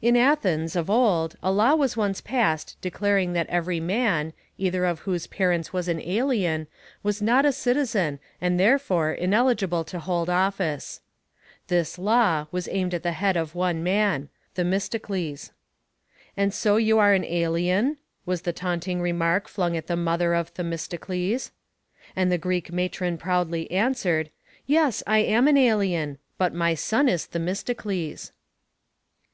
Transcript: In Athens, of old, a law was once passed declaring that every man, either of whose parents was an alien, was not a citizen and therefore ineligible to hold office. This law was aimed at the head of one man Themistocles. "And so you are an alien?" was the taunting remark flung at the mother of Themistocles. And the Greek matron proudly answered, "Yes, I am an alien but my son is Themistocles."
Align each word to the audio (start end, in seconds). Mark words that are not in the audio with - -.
In 0.00 0.16
Athens, 0.16 0.74
of 0.74 0.88
old, 0.88 1.36
a 1.42 1.52
law 1.52 1.74
was 1.74 1.94
once 1.94 2.22
passed 2.22 2.78
declaring 2.80 3.34
that 3.34 3.46
every 3.48 3.78
man, 3.78 4.32
either 4.56 4.86
of 4.86 5.00
whose 5.00 5.26
parents 5.26 5.70
was 5.70 5.86
an 5.86 6.00
alien, 6.00 6.66
was 7.02 7.20
not 7.20 7.44
a 7.44 7.52
citizen 7.52 8.20
and 8.40 8.58
therefore 8.58 9.12
ineligible 9.12 9.84
to 9.84 9.98
hold 9.98 10.30
office. 10.30 11.02
This 11.68 11.98
law 11.98 12.46
was 12.50 12.68
aimed 12.72 12.94
at 12.94 13.02
the 13.02 13.12
head 13.12 13.36
of 13.36 13.54
one 13.54 13.82
man 13.82 14.30
Themistocles. 14.54 15.50
"And 16.38 16.54
so 16.54 16.78
you 16.78 16.98
are 16.98 17.12
an 17.12 17.26
alien?" 17.26 17.98
was 18.24 18.40
the 18.40 18.54
taunting 18.54 19.02
remark 19.02 19.46
flung 19.46 19.76
at 19.76 19.88
the 19.88 19.94
mother 19.94 20.32
of 20.32 20.54
Themistocles. 20.54 21.50
And 22.16 22.32
the 22.32 22.38
Greek 22.38 22.72
matron 22.72 23.18
proudly 23.18 23.70
answered, 23.70 24.30
"Yes, 24.66 25.02
I 25.06 25.18
am 25.18 25.46
an 25.46 25.58
alien 25.58 26.16
but 26.38 26.54
my 26.54 26.72
son 26.72 27.10
is 27.10 27.26
Themistocles." 27.26 28.32